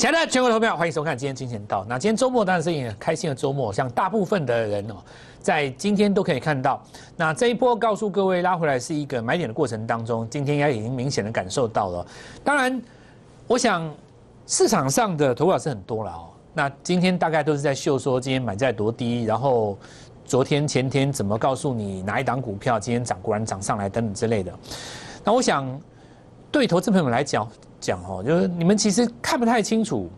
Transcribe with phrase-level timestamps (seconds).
[0.00, 1.84] 亲爱的全国投票，欢迎收看今天金钱道。
[1.86, 4.94] 那今天周末当然是一个开心的周末，像大部分的人哦，
[5.42, 6.82] 在今天都可以看到。
[7.18, 12.06] 那这一波告诉各位拉回来是一个买点的过程当中，今天应该已经明显的感受到了。
[12.42, 12.80] 当然，
[13.46, 13.94] 我想
[14.46, 16.30] 市场上的投票是很多了哦。
[16.54, 19.76] 那今天大概都是在秀说今天买在多低，然后
[20.24, 24.50] 昨天前天怎么告诉你哪一档股票今天涨，果然涨上来等等之类的。
[25.22, 25.78] 那我想
[26.50, 27.46] 对投资朋友们来讲。
[27.80, 30.08] 讲哦，就是你们其实看不太清楚，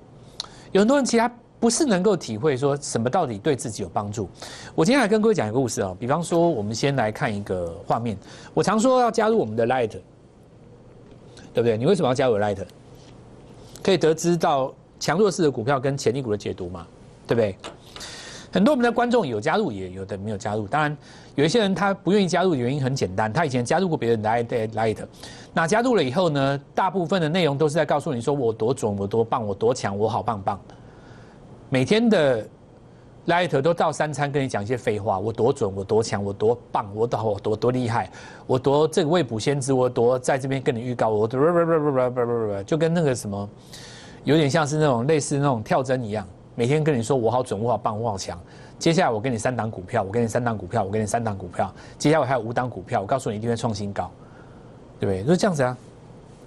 [0.73, 1.31] 有很多人其实
[1.61, 4.29] 不是能够体会说什么到底对自己有帮助。
[4.75, 8.19] 我今天来跟各位讲一个故事哦，比方说我们先来看一个画面。
[8.53, 9.89] 我常说要加入我们的 Light，
[11.55, 11.79] 对不对？
[11.79, 12.59] 你为什么要加入 Light？
[13.81, 16.87] 可以得知到强弱势的股票跟潜力股的解读嘛，
[17.27, 17.57] 对不对？
[18.53, 20.67] 很多我们的观众有加入，也有的没有加入。
[20.67, 20.97] 当然，
[21.35, 24.29] 有一些人他不愿意加入的原因很简单，他以前加入过别人的
[24.69, 24.99] Light，
[25.55, 30.61] 那加入了以后呢，大部分的内容都是在告诉你说我多准，我多棒，我多强，我好棒棒。
[31.71, 32.47] 每天的
[33.27, 38.11] Light 都到三餐跟你讲一些废话，我多准，我多强，我多棒，我多我多多厉害，
[38.47, 41.41] 我多这个未卜先知，我多在这边跟你预告，我多
[42.67, 43.49] 就跟那个什么，
[44.25, 46.27] 有点像是那种类似那种跳针一样。
[46.55, 48.39] 每天跟你说我好准，我好棒，我好强。
[48.83, 51.73] 接下来我给你三档股票，我给你三档股票，我给你三档股票。
[52.01, 54.11] 接下来我还有五档股票，我告诉你一定会创新高，
[54.99, 55.23] 对不对？
[55.23, 55.77] 就是这样子啊，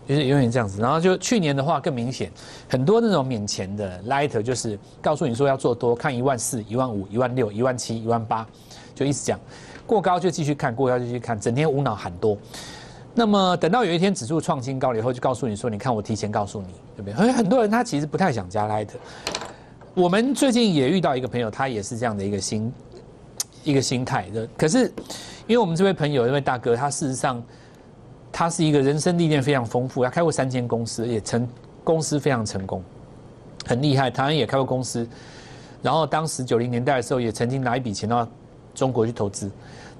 [0.05, 0.81] 就是永远这样子。
[0.81, 2.29] 然后就去年的话更明显，
[2.67, 8.45] 很多那种免钱的 lighter 就是告诉你说要做多，看一万四、一万五、一万六、一万七、一万八，
[8.93, 9.39] 就一直讲
[9.87, 12.37] 过高就继续看，过高就继续看，整天无脑喊多。
[13.13, 17.13] 那么等到有一天指数创新高了以后，就告诉你说，你看我提前告诉你，对不对？
[17.13, 18.89] 所以很多人他其实不太想加 light。
[19.95, 22.69] 我们最近也遇到一个朋友，他也是这样的一个心，
[23.63, 24.45] 一个心态的。
[24.57, 24.87] 可是，
[25.47, 27.41] 因为我们这位朋友，这位大哥，他事实上，
[28.29, 31.47] 他是一个人生历练非常丰富，他开过三间公司，也成
[31.81, 32.83] 公司非常成功，
[33.65, 34.11] 很厉害。
[34.11, 35.07] 台湾也开过公司，
[35.81, 38.27] 然后当时九零年代的时候，也曾经拿一笔钱到
[38.73, 39.49] 中国去投资。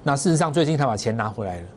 [0.03, 1.67] 那事实上，最近他把钱拿回来了，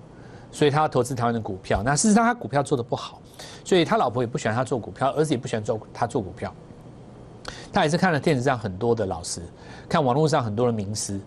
[0.51, 1.85] 所以他要投资台湾的股票。
[1.85, 3.23] 那事实上，他股票做的不好，
[3.65, 6.53] 所以他老婆也不喜欢他做股票，儿子也不喜欢做他做股票。
[7.73, 9.41] 他也是看了电视上很多的老师，
[9.89, 11.21] 看网络上很多的名师，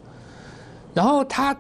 [0.94, 1.56] 然后他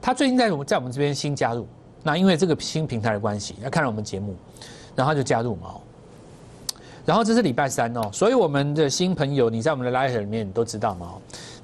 [0.00, 1.66] 他最近在我们在我们这边新加入，
[2.02, 4.34] 那因为这个新平台的关系，他看了我们节目，
[4.94, 5.74] 然后就加入嘛。
[7.06, 11.14] 然后这是礼拜三哦，所以我们的新朋友，你在我们的 Light 里面都知道嘛。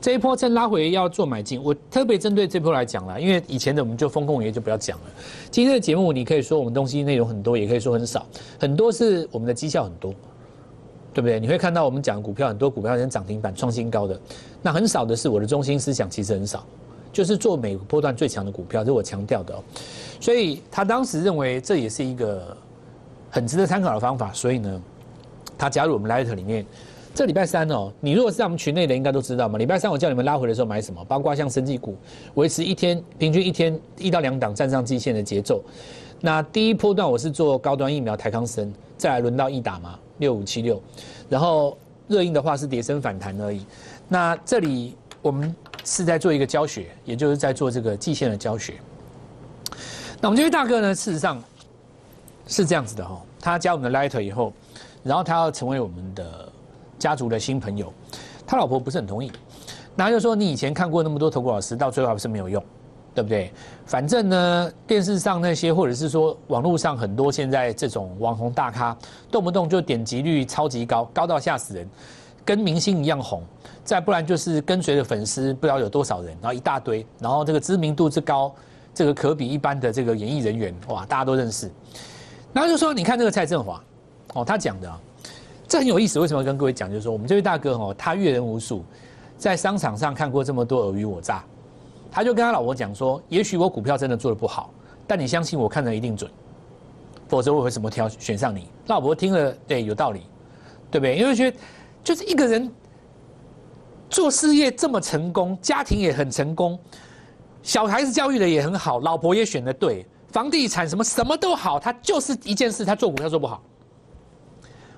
[0.00, 5.04] 这一波正拉回要做买进，我特别针对这波来讲了，因为以前的我们就风控也就不要讲了。
[5.50, 8.26] 今天的节目你可以说我们东西内容很多，也可以说很少，
[8.58, 10.12] 很多是我们的绩效很多。
[11.16, 11.40] 对不对？
[11.40, 14.20] 你会看到我们讲股票，很多股票先涨停板创新高的，
[14.60, 16.62] 那很少的是我的中心思想，其实很少，
[17.10, 19.64] 就是做每个波段最强的股票，这是我强调的哦。
[20.20, 22.54] 所以他当时认为这也是一个
[23.30, 24.82] 很值得参考的方法，所以呢，
[25.56, 26.66] 他加入我们 Light 里面。
[27.14, 29.58] 这礼拜三哦，你如果是在我们群内的，应该都知道嘛。
[29.58, 31.02] 礼拜三我叫你们拉回的时候买什么？
[31.06, 31.96] 包括像生技股，
[32.34, 35.62] 维持一天平均一天一到两档站上季线的节奏。
[36.20, 39.98] 那第一波段我是做高端疫苗台康生，再来轮到易打嘛。
[40.18, 40.82] 六五七六，
[41.28, 41.76] 然后
[42.08, 43.64] 热映的话是碟升反弹而已。
[44.08, 45.54] 那这里我们
[45.84, 48.74] 是在做一个教学，也就是在做这个季线的教学。
[50.20, 51.42] 那我们这位大哥呢，事实上
[52.46, 54.52] 是这样子的哈，他加我们的 Light 以后，
[55.02, 56.50] 然后他要成为我们的
[56.98, 57.92] 家族的新朋友，
[58.46, 59.30] 他老婆不是很同意，
[59.94, 62.64] 那就说你以前看过那么多投顾老师，到最后还不是没有用。
[63.16, 63.50] 对不对？
[63.86, 68.94] 反正呢，电视上那些，或者是说网络上很多现在这种网红大咖，
[69.30, 71.88] 动不动就点击率超级高，高到吓死人，
[72.44, 73.42] 跟明星一样红。
[73.84, 78.54] 再不然就是跟随的粉丝不知道有多少人，然后一大堆，然后这个知名度之高，
[78.92, 81.70] 这个可比一般的这个演艺人员，哇，大家都认识。
[82.52, 83.82] 然后就说，你看这个蔡振华，
[84.34, 84.92] 哦，他讲的，
[85.66, 86.20] 这很有意思。
[86.20, 86.90] 为什么跟各位讲？
[86.90, 88.84] 就是说，我们这位大哥哦，他阅人无数，
[89.38, 91.42] 在商场上看过这么多尔虞我诈。
[92.16, 94.72] 他就跟他老婆讲说：“也许我股票真的做的不好，
[95.06, 96.30] 但你相信我看的一定准，
[97.28, 100.22] 否则我会怎么挑选上你？”老婆听了，对，有道理，
[100.90, 101.14] 对不对？
[101.14, 101.58] 因为觉得
[102.02, 102.72] 就是一个人
[104.08, 106.78] 做事业这么成功，家庭也很成功，
[107.62, 113.62] 小孩子教育的也很好，老婆也选的对，房地产什么什么都好，他就是一件事，他做股票做不好，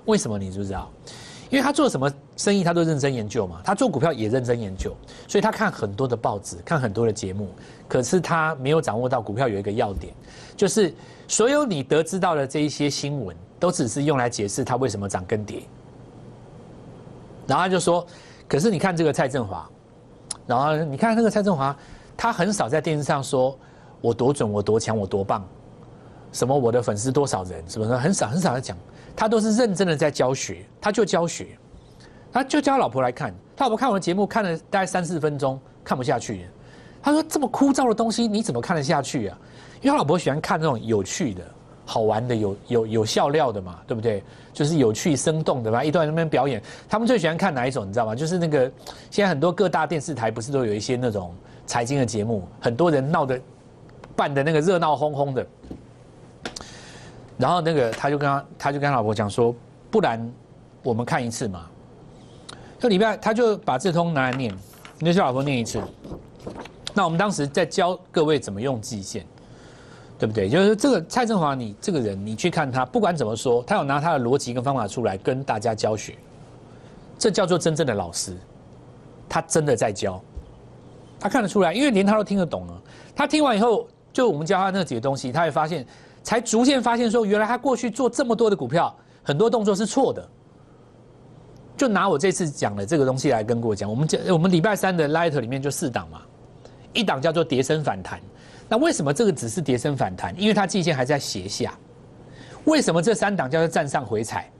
[0.05, 0.39] 为什么？
[0.39, 0.89] 你知不知道？
[1.49, 3.59] 因为他做什么生意，他都认真研究嘛。
[3.63, 4.95] 他做股票也认真研究，
[5.27, 7.49] 所以他看很多的报纸，看很多的节目。
[7.87, 10.13] 可是他没有掌握到股票有一个要点，
[10.55, 10.93] 就是
[11.27, 15.63] 所有你得知到的这一些新闻，都只是用来解释它为什么涨跟跌。
[17.47, 18.05] 然后他就说
[18.47, 19.67] ：“可是你看这个蔡振华，
[20.45, 21.75] 然后你看那个蔡振华，
[22.15, 23.57] 他很少在电视上说
[24.01, 25.43] 我多准，我多强，我多棒，
[26.31, 28.77] 什么我的粉丝多少人，什么的很少很少在讲。
[29.19, 31.47] 他都是认真的在教学，他就教学，
[32.31, 36.45] 他就叫老婆来看，他老婆看我的节目看了大概三四分钟，看不下去，
[37.03, 39.37] 他说这么枯燥的东西你怎么看得下去啊？
[39.81, 41.43] 因为他老婆喜欢看那种有趣的、
[41.85, 44.23] 好玩的、有有有笑料的嘛，对不对？
[44.53, 47.85] 就是有趣生动的嘛，一段那边表演，他们最喜欢看哪一种？
[47.85, 48.15] 你知道吗？
[48.15, 48.71] 就是那个
[49.11, 51.35] 现在很多各大电视台不是都有一些那种
[51.67, 53.37] 财经的节目，很多人闹的
[54.15, 55.45] 办的那个热闹哄哄的。
[57.39, 59.55] 然后那个他就跟他他就跟他老婆讲说，
[59.89, 60.31] 不然
[60.83, 61.65] 我们看一次嘛。
[62.77, 64.55] 这礼拜他就把这通拿来念，
[64.99, 65.81] 你叫老婆念一次。
[66.93, 69.25] 那我们当时在教各位怎么用季线。
[70.19, 70.49] 对不对？
[70.49, 76.13] 就是这个蔡振华，你这个人，你去看他，不管怎么说，他有拿他的逻辑跟方法出来跟大家教学，
[77.17, 78.35] 这叫做真正的老师，
[79.29, 80.21] 他真的在教，
[81.21, 82.81] 他看得出来，因为连他都听得懂了。
[83.15, 85.87] 他听完以后，就我们教他那几个东西，他会发现，
[86.23, 90.27] 才逐渐发现说，原来他过去做这么多的股票，很多动作是错的。
[91.77, 96.21] 就拿我这次讲的这个东西来跟各位讲，我们讲我们礼拜三的 Light 里面就四档嘛，
[96.91, 98.19] 一档叫做叠升反弹。
[98.67, 100.33] 那为什么这个只是跌升反弹？
[100.39, 101.73] 因为它季线还在斜下。
[102.65, 104.51] 为什么这三档叫做站上回踩？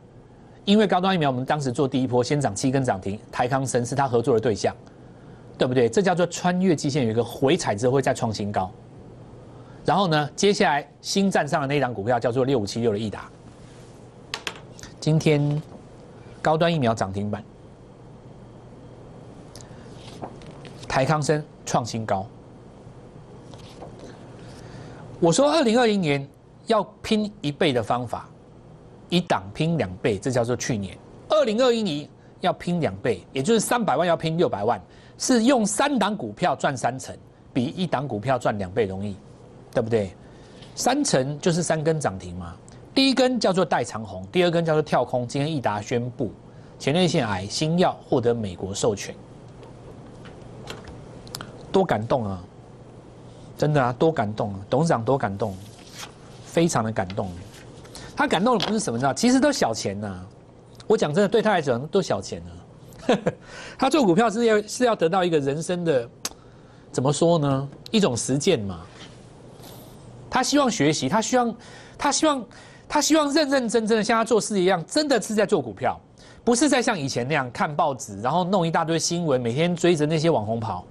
[0.65, 4.73] 因为高端疫苗我们当时做第一波先涨七根涨停，台康生是他合作的对象，
[5.57, 5.89] 对不对？
[5.89, 8.71] 这叫做穿越季线有一个回踩之后会再创新高。
[9.89, 13.27] 然后呢，接下来新站上的那档股票叫做六五七六的益达，
[14.99, 15.59] 今天
[16.43, 17.43] 高端疫苗涨停板，
[20.87, 22.23] 台康生创新高。
[25.19, 26.29] 我说，二零二零年
[26.67, 28.29] 要拼一倍的方法，
[29.09, 30.95] 一档拼两倍，这叫做去年。
[31.29, 32.07] 二零二一年
[32.41, 34.79] 要拼两倍，也就是三百万要拼六百万，
[35.17, 37.17] 是用三档股票赚三成，
[37.51, 39.15] 比一档股票赚两倍容易，
[39.71, 40.13] 对不对？
[40.75, 42.55] 三成就是三根涨停嘛。
[42.95, 45.27] 第一根叫做带长红，第二根叫做跳空。
[45.27, 46.31] 今天益达宣布
[46.77, 49.13] 前列腺癌新药获得美国授权，
[51.71, 52.43] 多感动啊！
[53.57, 54.59] 真的啊，多感动啊！
[54.69, 55.55] 董事长多感动，
[56.45, 57.29] 非常的感动。
[58.15, 59.13] 他感动的不是什么，知道？
[59.13, 60.25] 其实都小钱呐。
[60.87, 63.17] 我讲真的，对他来讲都小钱啊。
[63.77, 66.09] 他做股票是要是要得到一个人生的，
[66.91, 67.69] 怎么说呢？
[67.91, 68.85] 一种实践嘛。
[70.29, 71.55] 他希望学习，他希望，
[71.97, 72.45] 他希望，
[72.87, 75.99] 他希望认认真真的像他做事一样，真的是在做股票，
[76.43, 80.85] 不是在像以前那样看报纸，然后弄一大堆新闻，每天追着那些网红跑，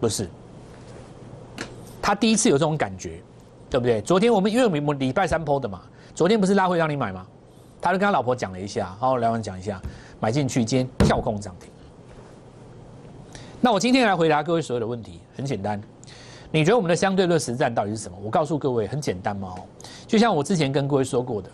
[0.00, 0.28] 不是。
[2.02, 3.20] 他第一次有这种感觉，
[3.68, 4.00] 对不对？
[4.00, 5.82] 昨天我们因为我们礼拜三抛的嘛，
[6.14, 7.26] 昨天不是拉回让你买吗？
[7.80, 9.80] 他就跟他老婆讲了一下，好好聊完讲一下，
[10.18, 11.70] 买进去，今天跳空涨停。
[13.60, 15.80] 那我今天来回答各位所有的问题，很简单。
[16.50, 18.18] 你觉得我们的相对论实战到底是什么？
[18.22, 19.54] 我告诉各位，很简单嘛。
[20.06, 21.48] 就像我之前跟各位说过的，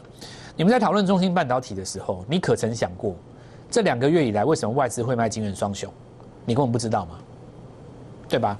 [0.56, 3.14] 你们在讨论中芯半导体的时候，你可曾想过，
[3.70, 5.93] 这两个月以来为什么外资会卖金元双雄？
[6.44, 7.19] 你根本不知道吗？
[8.28, 8.58] 对吧？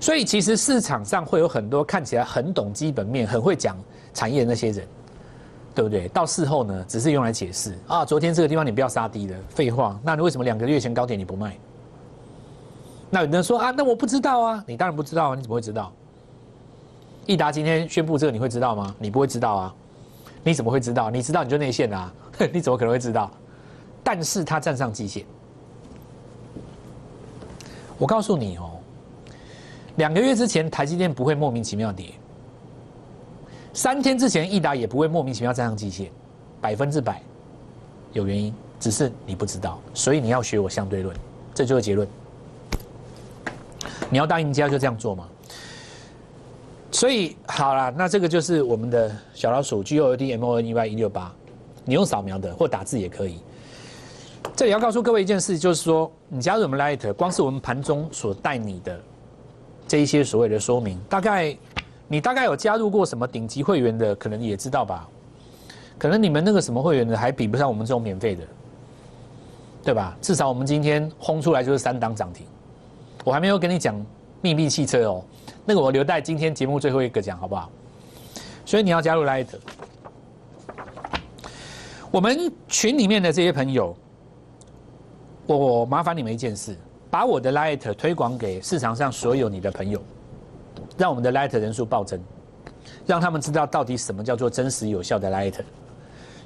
[0.00, 3.76] 所以其实市场上会有很多看起来很懂基本面、很会讲
[4.12, 4.84] 产业的那些人，
[5.76, 6.08] 对不对？
[6.08, 8.04] 到事后呢，只是用来解释啊。
[8.04, 9.96] 昨天这个地方你不要杀低了，废话。
[10.02, 11.56] 那你为什么两个月前高点你不卖？
[13.14, 14.64] 那有人说啊，那我不知道啊。
[14.66, 15.92] 你当然不知道啊，你怎么会知道？
[17.26, 18.94] 益达今天宣布这个，你会知道吗？
[18.98, 19.74] 你不会知道啊。
[20.42, 21.10] 你怎么会知道？
[21.10, 22.10] 你知道你就内线啊，
[22.50, 23.30] 你怎么可能会知道？
[24.02, 25.26] 但是他站上季线，
[27.98, 28.70] 我告诉你哦。
[29.96, 32.14] 两个月之前，台积电不会莫名其妙跌；
[33.74, 36.10] 三天之前，益达也不会莫名其妙站上季线，
[36.62, 37.20] 百分之百
[38.14, 39.78] 有原因，只是你不知道。
[39.92, 41.14] 所以你要学我相对论，
[41.52, 42.08] 这就是结论。
[44.10, 45.28] 你要当赢家就这样做嘛。
[46.90, 51.32] 所以好了，那这个就是我们的小老鼠 G O D M O N E Y 一六八，
[51.84, 53.40] 你用扫描的或打字也可以。
[54.54, 58.98] 这里要告诉各位一件事，就是说你加入我们 Light，光是我们盘中所带你的。
[59.88, 61.56] 这一些所谓的说明，大概
[62.08, 65.08] 你大概有加入过什么顶级会员的，可能也知道吧？
[65.98, 68.42] 可能你们那个什么会员的还比不上我们这种免费的，
[69.82, 70.16] 对吧？
[70.20, 72.46] 至少我们今天轰出来就是三档涨停，
[73.24, 73.94] 我还没有跟你讲
[74.40, 75.24] 秘密汽车哦，
[75.64, 77.70] 那个我留待今天节目最后一个讲好不好？
[78.64, 79.46] 所以你要加入 Light，
[82.10, 83.96] 我们群里面的这些朋友，
[85.46, 86.76] 我麻烦你们一件事。
[87.10, 90.02] 把我的 Light 推广给市场上所有你的朋友，
[90.96, 92.18] 让我们的 Light 人数暴增，
[93.04, 95.56] 让他们知道到底什么叫做真实有效的 Light。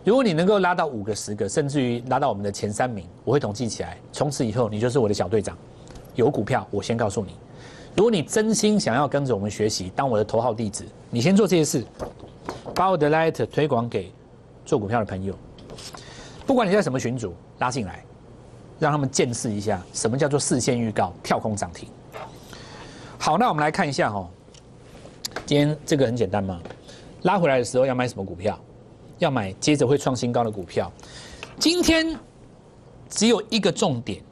[0.03, 5.57] 如果你能够拉到五个、十个，甚至于拉到我们的前三名，我会统计起来，从此以后你就是我的小队长。
[6.17, 7.37] 有股票，我先告诉你。
[7.95, 11.87] 如果你真心想要跟着我们学习，当我的头号弟子，你先做这些事，
[12.75, 14.13] 把我的 Light 推广给
[14.65, 15.35] 做股票的朋友，
[16.47, 18.05] 不管你在什么群组拉进来，
[18.79, 21.89] 让他们见识一下什么叫做事先预告跳空涨停。
[23.19, 24.29] 好，那我们来看一下哈，
[25.47, 26.61] 今天这个很简单嘛，
[27.23, 28.59] 拉回来的时候要买什么股票？
[29.19, 30.93] 要买接着会创新高的股票。
[31.59, 32.15] 今天
[33.09, 34.23] 只有一个重点，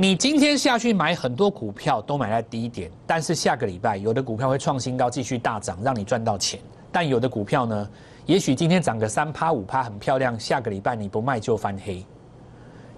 [0.00, 6.58] 你今天下去买很多股票都买在低点，但是下个礼拜有的股票会创新高，继续大涨，让你赚到钱。
[6.90, 7.86] 但有的股票呢，
[8.24, 12.02] 也许今天涨个三趴五趴很漂亮，下个礼拜你不卖就翻黑。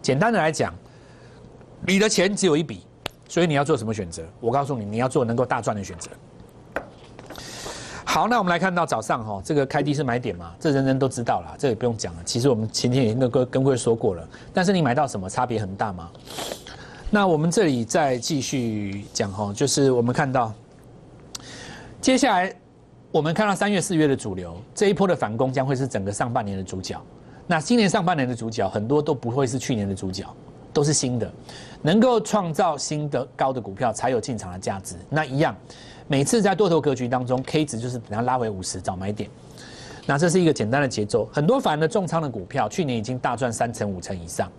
[0.00, 0.72] 简单的来讲，
[1.84, 2.86] 你的钱只有一笔，
[3.26, 4.22] 所以你要做什么选择？
[4.38, 6.08] 我告诉你，你要做能够大赚的选择。
[8.04, 10.54] 好，那我们来看到早上哈，这个开低是买点嘛？
[10.60, 12.22] 这人人都知道了，这也不用讲了。
[12.24, 16.08] 其实我们前天也跟各跟各位说过了，但是你买到什么差别很大吗？
[17.14, 20.50] 那我们这里再继续讲哈，就是我们看到
[22.00, 22.54] 接下来。
[23.10, 26.98] 我们看到三月、四月的主流这一波的反攻将会是整个上半年的主角。
[27.46, 30.26] 那今年上半年的主角很多都不会是去年的主角，
[30.72, 31.30] 都是新的，
[31.82, 34.96] 能够创造新的高的股票才有进场的价值。
[35.10, 35.54] 那一样，
[36.08, 39.28] 每次在多头格局当中，K 值就是等它拉回五十找买点。
[40.06, 41.28] 那这是一个简单的节奏。
[41.30, 44.50] 很多反的重仓的股票，去年已经大赚三成、五成以上。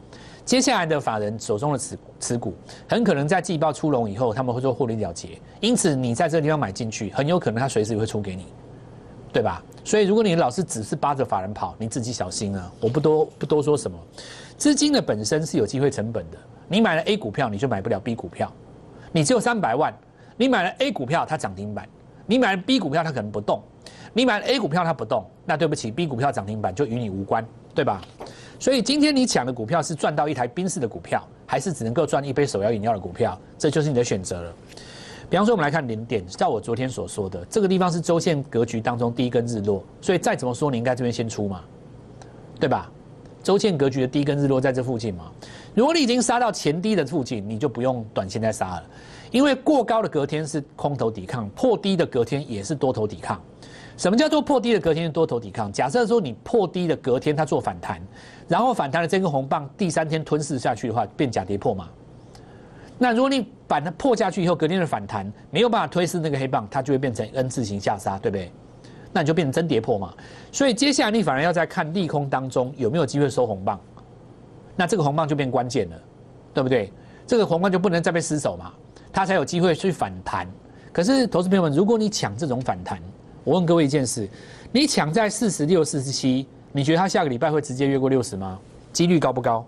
[0.45, 2.53] 接下来的法人手中的持持股，
[2.88, 5.39] 很可能在季报出笼以后，他们会做获利了结。
[5.62, 8.45] 因此，你在这个地方买进去，很有可能他随时也会出给你，
[9.31, 9.63] 对吧？
[9.85, 12.71] 所以，如果你老是只是扒着法人跑，你自己小心啊！
[12.81, 13.97] 我不多不多说什么，
[14.57, 16.38] 资金的本身是有机会成本的。
[16.67, 18.51] 你买了 A 股票，你就买不了 B 股票。
[19.12, 19.93] 你只有三百万，
[20.35, 21.85] 你买了 A 股票，它涨停板；
[22.25, 23.62] 你买了 B 股票，它可能不动。
[24.13, 28.01] 你买了 A 股票，它不动，那对不起，B 股票涨停板就与你无关，对吧？
[28.60, 33.38] 所以今天你抢的股票是赚到一台宾士的股票，还是只能够赚一杯手摇饮料的股票？
[33.57, 34.53] 这就是你的选择了。
[35.29, 41.62] 比方说，我们来看零点，照我昨天所说的，这个地方是周线格局当中第一根日落，所以再怎么说，你应该这边先出嘛，
[42.60, 42.91] 对吧？
[43.41, 45.31] 周线格局的第一根日落在这附近嘛。
[45.74, 48.83] 如果你已经杀到前低的附近，你就不用短线再杀了，
[49.31, 53.41] 因为过高的隔天是空头抵抗，破低的隔天也是多头抵抗。
[53.95, 55.71] 什么叫做破低的隔天多头抵抗？
[55.71, 58.01] 假设说你破低的隔天它做反弹，
[58.47, 61.88] 然后反弹的这根红棒第三天吞噬下去的话，变假跌破嘛？
[62.97, 68.51] 那如果你把它破下去以后，隔天的反弹没有办法推噬那个黑棒，它就会变成 N 字形下杀，对不对？
[69.12, 70.13] 那你就变成真跌破嘛？
[70.51, 73.79] 所以接下来你反而要在看利空当中有没有机会收红棒，
[74.75, 75.95] 那这个红棒就变关键了，
[76.53, 76.91] 对不对？
[77.27, 78.73] 这个红棒就不能再被失手嘛，
[79.12, 80.47] 它才有机会去反弹。
[80.91, 83.00] 可是投资朋友们，如果你抢这种反弹，
[83.43, 84.27] 我问各位一件事：
[84.71, 88.57] 你抢在四十六、四十七，你觉得它下个礼拜会直接越过六十吗？
[88.93, 89.65] 几率高不高？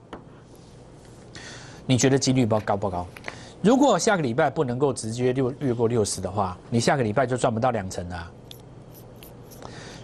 [1.86, 3.06] 你觉得几率高高不高？
[3.62, 8.32] 如果下个礼拜不能够直接六越过六十的话，你下个礼拜就赚不到两成了。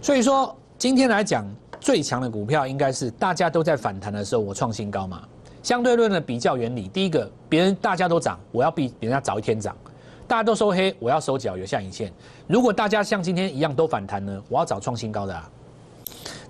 [0.02, 1.46] 所以说，今天来讲
[1.80, 5.22] 最强的股票应该是大家都在反弹的时候，我创新高嘛。
[5.64, 9.76] 相对论的比较原理，第一个，别人大家都涨，我要比别人家早一天涨。
[10.32, 12.10] 大家都收黑，我要收脚有下影线。
[12.48, 14.42] 如果大家像今天一样都反弹呢？
[14.48, 15.36] 我要找创新高的。
[15.36, 15.52] 啊。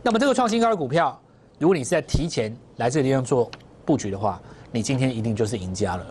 [0.04, 1.20] 那么这个创新高的股票，
[1.58, 3.50] 如果你是在提前来这个地方做
[3.84, 4.40] 布局的话，
[4.72, 6.06] 你今天一定就是赢家了。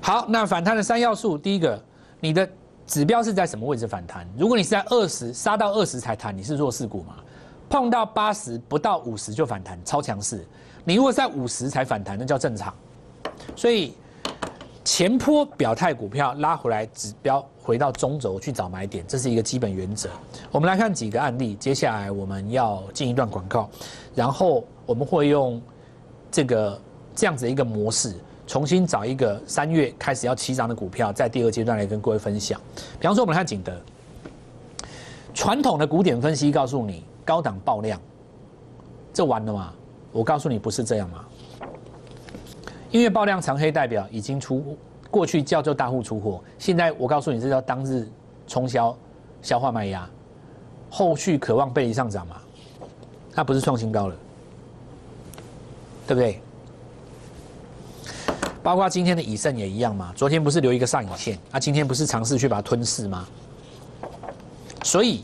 [0.00, 1.78] 好，那反弹的三要素，第一个，
[2.18, 2.48] 你的
[2.86, 4.26] 指标是在什么位置反弹？
[4.34, 7.16] 如果你是在二十杀到二十才弹，你是弱势股嘛？
[7.68, 10.42] 碰到八十不到五十就反弹，超强势。
[10.82, 12.72] 你如果在五十才反弹，那叫正常。
[13.54, 13.92] 所以。
[14.86, 20.08] 前坡表态股票拉回来，指标回到中轴去找买点，这是一个基本原则。
[20.52, 23.68] 我们来看几个案例，接下来我们要进一段广告，
[24.14, 25.60] 然后我们会用
[26.30, 26.80] 这个
[27.16, 28.14] 这样子一个模式，
[28.46, 32.60] 重新找一个三月开始要起涨的股票，在第二阶段来跟各位分享。
[33.00, 33.76] 比方说，我们看景德，
[35.34, 38.00] 传统的古典分析告诉你高档爆量，
[39.12, 39.72] 这完了吗？
[40.12, 41.24] 我告诉你不是这样吗？
[42.96, 44.74] 因为爆量长黑代表已经出，
[45.10, 48.08] 过去叫做大户出货，现在我告诉你，这叫当日
[48.48, 48.96] 冲销
[49.42, 50.08] 消化卖压，
[50.88, 52.36] 后续渴望背离上涨嘛，
[53.34, 54.16] 它不是创新高了，
[56.06, 56.40] 对不对？
[58.62, 63.28] 包括今天的以盛也一样嘛，昨天不是留一个上影线，啊，今天不是尝试去把它吞噬吗？
[64.82, 65.22] 所以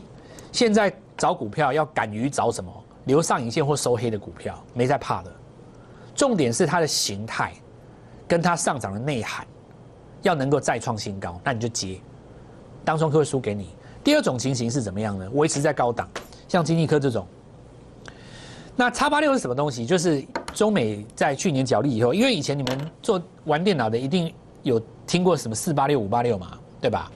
[0.51, 2.71] 现在找股票要敢于找什么
[3.05, 5.31] 留上影线或收黑的股票，没在怕的。
[6.15, 7.51] 重点是它的形态，
[8.27, 9.45] 跟它上涨的内涵，
[10.21, 11.99] 要能够再创新高，那你就接，
[12.83, 13.69] 当中会输给你。
[14.03, 15.29] 第二种情形是怎么样呢？
[15.33, 16.09] 维持在高档，
[16.47, 17.25] 像金济科这种。
[18.75, 19.85] 那叉八六是什么东西？
[19.85, 27.11] 就是中美在去年角力以后，因为以前你们做玩电脑的一定有听过什么四八六五八六嘛，对吧？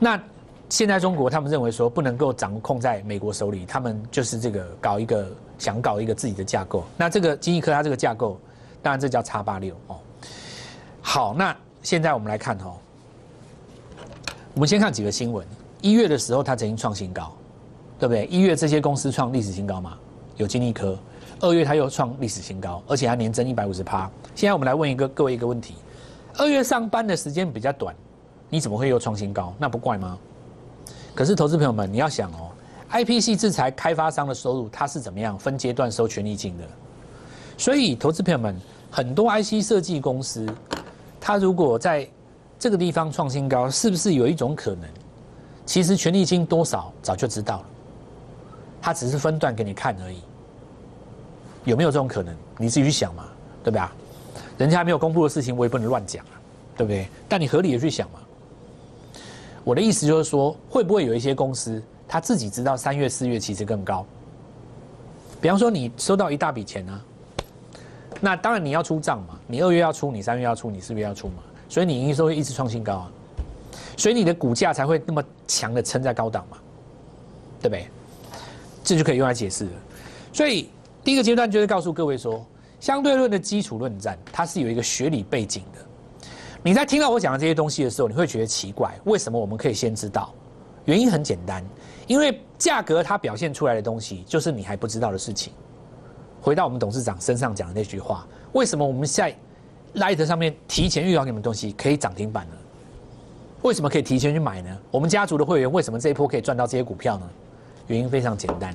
[0.00, 0.20] 那
[0.68, 6.84] 现在中国他们认为说不能够掌控在美国手里，他们就是这个搞一个想搞一个自己的架构。
[6.96, 8.36] 那这个经济科它这个架构，
[8.82, 9.96] 当然这叫叉八六哦。
[11.00, 12.74] 好，那现在我们来看哦，
[14.54, 15.46] 我们先看几个新闻。
[15.80, 17.32] 一月的时候它曾经创新高，
[17.98, 18.26] 对不对？
[18.26, 19.96] 一月这些公司创历史新高嘛，
[20.36, 20.98] 有金立科。
[21.40, 24.08] 二月它又创历史新高，而且还年增一百五十趴。
[24.34, 25.74] 现在我们来问一个各位一个问题：
[26.38, 27.92] 二月上班的时间比较短，
[28.48, 29.52] 你怎么会又创新高？
[29.58, 30.16] 那不怪吗？
[31.16, 32.52] 可是投资朋友们，你要想哦
[32.92, 36.64] ，IPC 制裁开发商的收入，它是怎么样分阶段收权利金的？
[37.58, 38.56] 所以投资朋友们，
[38.92, 40.46] 很多 IC 设计公司，
[41.18, 42.06] 它如果在
[42.58, 44.86] 这个地方创新高，是不是有一种可能？
[45.64, 47.64] 其实权利金多少早就知道了，
[48.82, 50.18] 它只是分段给你看而已。
[51.64, 52.36] 有没有这种可能？
[52.58, 53.24] 你自己去想嘛，
[53.64, 53.82] 对不对？
[54.58, 56.36] 人家还没有公布的事情，我也不能乱讲啊，
[56.76, 57.08] 对不对？
[57.30, 58.18] 但你合理的去想嘛。
[59.64, 64.04] 我的意思就是说，会不会有一些公司他自己知道三月、四月其实更高？
[65.40, 67.00] 比方说，你收到一大笔钱啊，
[68.24, 73.12] 那当然你要出账嘛，你二月要出，你三月要出，你四月要出嘛，所以你营收会一直创新高啊，
[73.96, 76.56] 所以你的股价才会那么强的撑在高档嘛，
[77.60, 77.86] 对不对？
[78.82, 79.70] 这就可以用来解释了。
[80.32, 80.70] 所以。
[81.04, 82.46] 第一个阶段就是告诉各位说，
[82.78, 85.80] 相对论的基础论战，它是有一个学理背景的。
[86.62, 90.32] 你在听到我讲的这些东西的时候，你会觉得奇怪，为什么我们可以先知道？
[90.84, 91.60] 原因很简单，
[92.06, 95.52] 因为价格它表现出来的东西，就是你还不知道的事情。
[96.42, 99.32] 回到我们董事长身上讲的那句话，为什么我们在
[99.94, 102.56] Light 上面提前预告你们东西可以涨停板呢？
[103.62, 104.76] 为什么可以提前去买呢？
[104.90, 107.30] 我们家族的会员为什么这一波可以赚到这些股票呢？
[107.86, 108.74] 原因非常简单，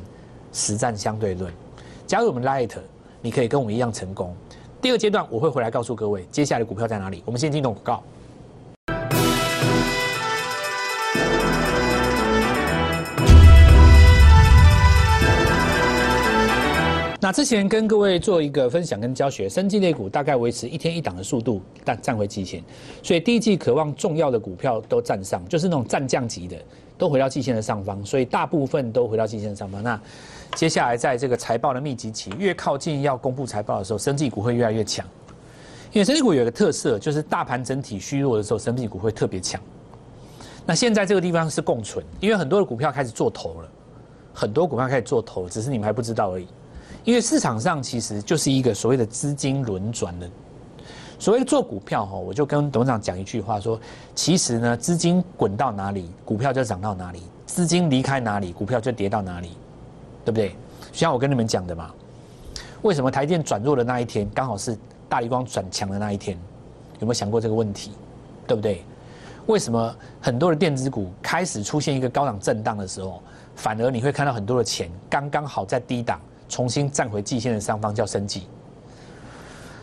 [0.53, 1.51] 实战相对论。
[2.05, 2.71] 加入我们 Light，
[3.21, 4.33] 你可以跟我们一样成功。
[4.81, 7.21] 第二阶段我会回来告诉各位，接下来的股票在哪里。
[7.25, 8.03] 我们先进入广告。
[17.19, 22.63] 那之前跟各位做一个分享跟教学，生技类股大概维持一天一档的速度，但站回季线。
[23.01, 26.55] 所以第一季渴望重要的股票都站上，就是那种战将级的，
[26.95, 28.05] 都回到季线的上方。
[28.05, 29.81] 所以大部分都回到季线上方。
[29.81, 29.99] 那
[30.55, 35.03] 接下来在这个财报的密集期，越靠近要公布财报的时候，生技股会越来越强。
[35.91, 39.59] 因为生技股有一个特色，就是大盘整体虚弱的时候，生技股会特别强。
[40.67, 43.69] 那现在这个地方是共存，因为很多的股票开始做头了，
[44.33, 46.47] 很多股票开始做头，只是你们还不知道而已。
[47.07, 50.29] 因为市场上其实就是一个所谓的资金轮转的，
[51.17, 53.79] 所谓做股票哈，我就跟董事长讲一句话说，
[54.13, 59.51] 其实呢，资金滚到哪里，股票就涨到哪里；资金离开哪里，股票就跌到哪里，
[60.25, 60.53] 对不对？
[60.91, 61.93] 像我跟你们讲的嘛，
[62.81, 66.37] 为什么台电转弱的那一天，刚好是大力光转强的那一天？
[66.99, 67.93] 有没有想过这个问题？
[68.45, 68.83] 对不对？
[69.45, 73.23] 为什么很多的电子股开始出现一个高档震荡的时候，
[73.55, 76.19] 反而你会看到很多的钱刚刚好在低档？
[76.49, 78.43] 重新站回季线的上方叫升级，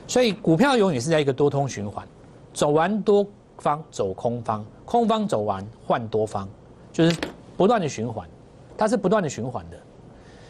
[0.07, 2.07] 所以股票永远是在一个多通循环，
[2.53, 3.27] 走完多
[3.59, 6.49] 方走空方，空方走完换多方，
[6.93, 7.17] 就是
[7.57, 8.29] 不断的循环，
[8.77, 9.77] 它是不断的循环的。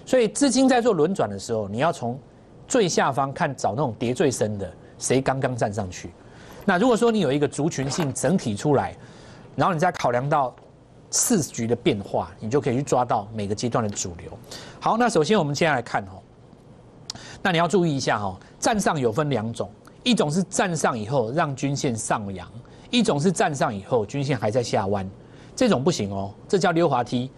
[0.07, 2.19] 所以资金在做轮转的时候，你要从
[2.69, 6.11] 最下方看找那种跌最深的，谁刚刚站上去。
[6.65, 8.97] 那如果说你有一个族群性整体出来，
[9.57, 10.55] 然后你再考量到。
[11.15, 14.37] 次局的变化，你就可以去抓到每个阶段的主流。
[14.81, 16.19] 好，那首先我们现在来看哦，
[17.41, 19.71] 那你要注意一下哈，站上有分两种，
[20.03, 22.51] 一种是站上以后让均线上扬，
[22.91, 25.09] 一种是站上以后均线还在下弯，
[25.55, 27.31] 这种不行哦，这叫溜滑梯。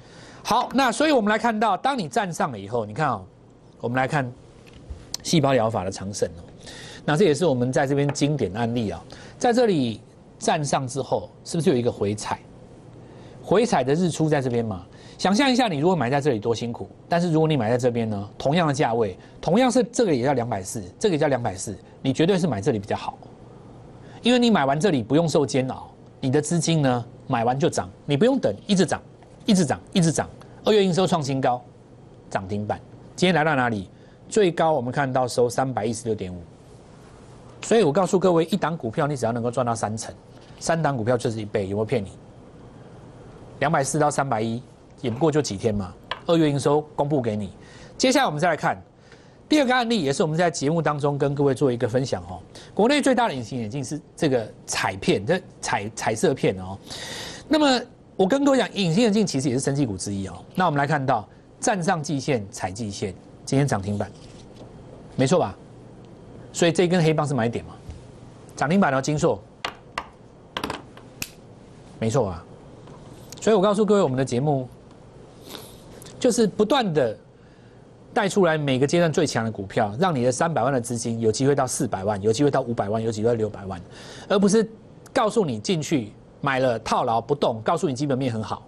[0.42, 3.22] 好，那所以我们来看到，当你站上了以后，你看哦，
[3.82, 4.32] 我们来看
[5.22, 6.40] 细胞疗法的长盛哦，
[7.04, 9.04] 那这也是我们在这边经典案例啊，
[9.38, 10.00] 在这里
[10.38, 12.40] 站上之后，是不是有一个回踩？
[13.46, 14.84] 回踩的日出在这边嘛？
[15.18, 16.88] 想象一下，你如果买在这里多辛苦。
[17.08, 18.28] 但是如果你买在这边呢？
[18.36, 23.16] 同样的价位，同样是这个也叫两百四，这个也叫两百四，你绝对是买这里比较好，
[24.20, 25.88] 因为你买完这里不用受煎熬，
[26.20, 29.00] 你的资金呢买完就涨，你不用等，一直涨，
[29.44, 30.28] 一直涨，一直涨。
[30.64, 31.62] 二月营收创新高，
[32.28, 32.80] 涨停板。
[33.14, 33.88] 今天来到哪里？
[34.28, 36.42] 最高我们看到收三百一十六点五。
[37.62, 40.12] 所以我告诉各位，一档股票你只要能够赚到三成，
[40.58, 42.10] 三档股票就是一倍，有没有骗你？
[43.60, 44.62] 两百四到三百一，
[45.00, 45.92] 也不过就几天嘛。
[46.26, 47.52] 二月营收公布给你，
[47.96, 48.80] 接下来我们再来看
[49.48, 52.40] 第二个案例，也是我们在节目当中跟各位做一个分享哦。
[52.74, 56.76] 国内最大的隐形眼镜是这个彩片，这彩彩色片哦。
[57.48, 57.80] 那么
[58.16, 60.34] 我跟各位讲，隐形眼镜其实也是升技股之一哦。
[60.54, 61.28] 那我们来看到
[61.60, 63.14] 站上季线踩季线，
[63.44, 64.10] 今天涨停板，
[65.14, 65.56] 没错吧？
[66.52, 67.74] 所以这根黑棒是买点嘛？
[68.56, 69.40] 涨停板哦金硕，
[72.00, 72.44] 没错啊。
[73.46, 74.68] 所以我告诉各位，我们的节目
[76.18, 77.16] 就是不断的
[78.12, 83.80] 带出来每个阶段最强的股票，让你的三百万的资金有机会到四百万，有机会到五百万，有机会到六百万，
[84.28, 84.68] 而不是
[85.12, 88.66] 告诉你进去买了套牢不动，告诉你基本面很好，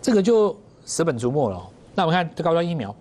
[0.00, 0.56] 这个就
[0.86, 1.60] 舍本逐末了。
[1.96, 2.94] 那我们看高端疫苗，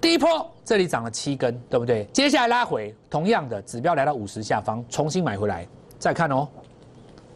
[0.00, 0.28] 第一波
[0.64, 2.04] 这里涨了七根，对不对？
[2.12, 5.64] 接下来拉回，同样的指标来到五十下方，重新买回来，
[6.00, 6.48] 再看哦，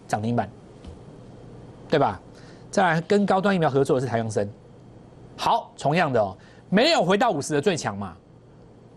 [0.08, 0.50] 涨停板，
[1.88, 2.20] 对吧？
[2.70, 4.48] 再来跟高端疫苗合作的是台阳生，
[5.36, 6.36] 好，同样的哦。
[6.68, 8.16] 没有回到五十的最强嘛，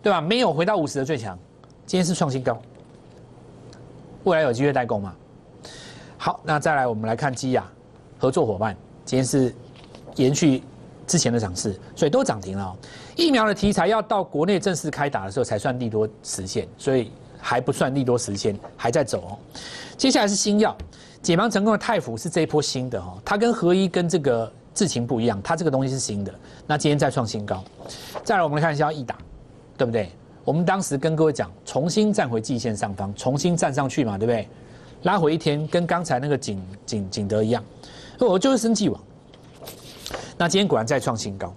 [0.01, 0.21] 对吧？
[0.21, 1.37] 没有回到五十的最强，
[1.87, 2.61] 今天是创新高，
[4.25, 5.15] 未来有机会代工嘛？
[6.17, 7.65] 好，那再来我们来看基亚
[8.19, 9.53] 合作伙伴，今天是
[10.15, 10.61] 延续
[11.07, 12.77] 之前的涨势，所以都涨停了。
[13.15, 19.37] 疫苗的题材要到国内正式开打的时候才算利多实现，所以还不算利多实现，还在走哦。
[19.97, 20.77] 接下来是新药
[21.23, 24.51] 解盲成功的泰福是这一波新的哦，它跟合一跟这个。
[24.75, 26.33] 智情不一样，它这个东西是新的。
[26.65, 27.63] 那今天再创新高，
[28.23, 29.15] 再来我们来看一下易达，
[29.77, 30.09] 对不对？
[30.43, 34.49] 我们当时跟各位讲，重新站回季线上方，重新站上去嘛，对不对？
[35.03, 37.63] 拉回一天，跟刚才那个景景景德一样，
[38.17, 38.99] 我就是生技网。
[40.39, 41.53] 那今天果然再创新高。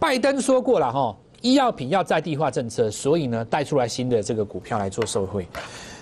[0.00, 5.46] 拜登说过了哈，医药品要在地化政策，所以呢带出来新的这个股票来做受惠。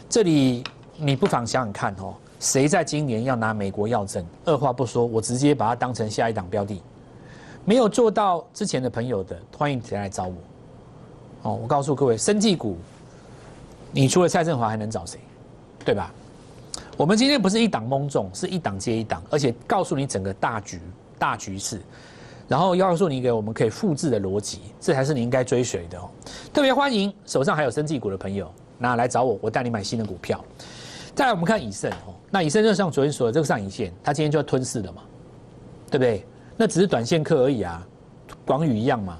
[0.09, 0.65] 这里
[0.97, 2.15] 你不妨想想看哦。
[2.47, 4.25] 谁在今年要拿美国药证？
[4.45, 6.81] 二话不说，我直接把它当成下一档标的。
[7.65, 10.35] 没有做到之前的朋友的，欢迎前来找我。
[11.43, 12.77] 哦，我告诉各位，生技股，
[13.91, 15.19] 你除了蔡振华还能找谁？
[15.85, 16.15] 对吧？
[16.97, 20.81] 我们今天不是一档蒙中，是一档接一档，而且告诉你整个大局、
[21.19, 21.81] 大局势，
[22.47, 26.09] 然后要告诉你一个我们可以复制的逻辑，这才是你应该追随的哦。
[26.55, 30.43] 特别欢迎手上还有生技股的朋友，那来找我，我带你买新的股票。
[31.17, 35.01] 再来，我们看以盛哦，那以盛就像昨天说的这个上影线，它今天就要吞噬了嘛，
[35.91, 36.27] 对不对？
[36.59, 37.83] 那只是短线客而已啊，
[38.45, 39.19] 广宇一样嘛，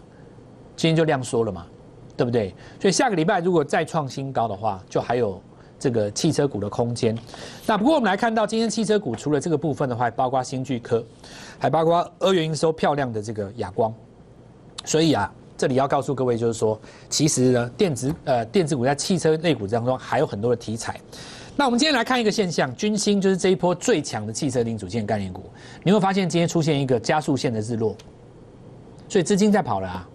[0.77, 1.67] 今天就量缩了嘛，
[2.15, 2.55] 对不对？
[2.79, 5.41] 所以下个礼拜如果再创新高的话，就还有
[5.79, 7.17] 这个汽车股的空间。
[7.65, 11.03] 那不过我们来看到今天汽车股除了这个部分的话，包括新巨科，
[11.59, 13.91] 还包括二元营收漂亮的这个亚光。
[14.85, 16.79] 所以啊，这里要告诉各位就是说，
[17.09, 21.01] 其实呢，电子呃电子股在汽车类股当中还有很多的题材。
[21.59, 25.43] 那我们今天来看一个现象，军星就是这一波最强的汽车零组件概念股。
[25.83, 27.97] 你会发现今天出现一个加速线的日落，
[29.09, 30.09] 所以资金在跑了啊，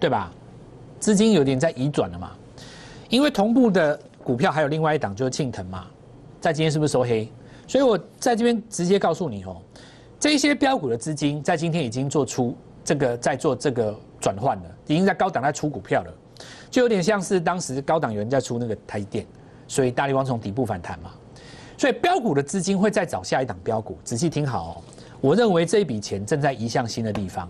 [0.00, 0.32] 对吧？
[0.98, 2.32] 资金有点在移转了嘛。
[3.10, 5.86] 因为同步的股票还有另外一档就是庆腾嘛，
[6.40, 7.30] 在今天是不是收黑？
[7.68, 9.60] 所以我在这边直接告诉你哦，
[10.18, 16.14] 这些标股的资金在今天已经做出这个在做这个转换了，已经在高档在出股票了，
[16.70, 19.26] 就有点像是当时高档有人在出那个台电。
[19.70, 21.12] 所以大力光从底部反弹嘛，
[21.78, 23.96] 所以标股的资金会再找下一档标股。
[24.02, 24.82] 仔细听好哦，
[25.20, 27.48] 我认为这一笔钱正在移向新的地方。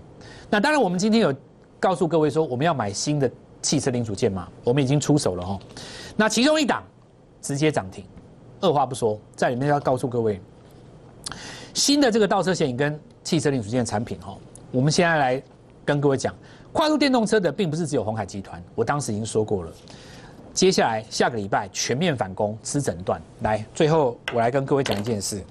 [0.50, 1.34] 那当然，我们今天有
[1.80, 3.30] 告诉各位说，我们要买新的
[3.62, 5.58] 汽车零组件嘛，我们已经出手了哦。
[6.14, 6.84] 那其中一档
[7.40, 8.04] 直接涨停，
[8.60, 10.38] 二话不说，在里面要告诉各位，
[11.72, 14.36] 新的这个倒车显影跟汽车零组件的产品哦，
[14.70, 15.42] 我们现在来
[15.86, 16.34] 跟各位讲，
[16.70, 19.72] 跨入电动车的并不是只有红海集团，我当时已经说过了。
[20.60, 25.42] 接下来下个礼拜全面反攻吃整段，来最后我来跟各位讲一件事。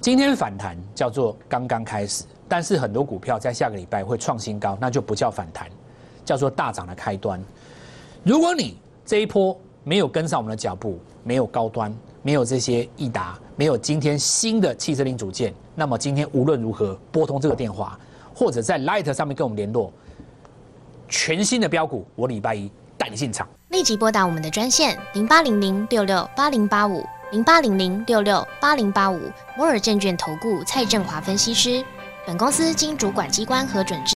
[0.00, 5.68] 今天反弹叫做刚刚开始，但是很多股票在下个礼拜会创新高，那就不叫反弹，
[6.24, 7.40] 叫做大涨的开端。
[8.24, 17.96] 如果你这一波没有跟上我们的脚步，没有高端，没有这些益达，没有今天新的汽车零组件，那么今天无论如何拨通这个电话，
[18.34, 19.92] 或者在 Light 上面跟我们联络，
[21.08, 22.68] 全新的标股，我礼拜一。
[23.04, 31.84] 带你进场，立即拨打我们的专线零八零零六六八零八五零八零零六六八零八五摩尔证券投顾蔡振华分析师。
[32.26, 34.02] 本公司经主管机关核准。